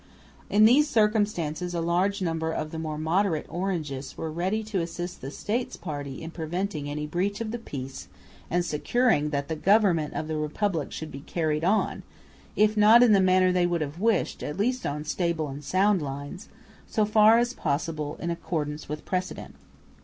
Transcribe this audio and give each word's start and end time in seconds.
In 0.49 0.65
these 0.65 0.89
circumstances 0.89 1.75
a 1.75 1.79
large 1.79 2.23
number 2.23 2.51
of 2.51 2.71
the 2.71 2.79
more 2.79 2.97
moderate 2.97 3.45
Orangists 3.47 4.17
were 4.17 4.31
ready 4.31 4.63
to 4.63 4.81
assist 4.81 5.21
the 5.21 5.29
"States 5.29 5.77
party" 5.77 6.23
in 6.23 6.31
preventing 6.31 6.89
any 6.89 7.05
breach 7.05 7.39
of 7.39 7.51
the 7.51 7.59
peace 7.59 8.07
and 8.49 8.65
securing 8.65 9.29
that 9.29 9.47
the 9.47 9.55
government 9.55 10.15
of 10.15 10.27
the 10.27 10.37
republic 10.37 10.91
should 10.91 11.11
be 11.11 11.19
carried 11.19 11.63
on, 11.63 12.01
if 12.55 12.75
not 12.75 13.03
in 13.03 13.11
the 13.13 13.21
manner 13.21 13.51
they 13.51 13.67
would 13.67 13.81
have 13.81 13.99
wished, 13.99 14.41
at 14.41 14.57
least 14.57 14.87
on 14.87 15.03
stable 15.03 15.49
and 15.49 15.63
sound 15.63 16.01
lines, 16.01 16.49
so 16.87 17.05
far 17.05 17.37
as 17.37 17.53
possible 17.53 18.17
in 18.19 18.31
accordance 18.31 18.89
with 18.89 19.05
precedent. 19.05 19.53